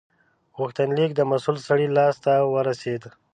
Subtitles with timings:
[0.57, 3.03] غوښتنلیک د مسول سړي لاس ته ورسید.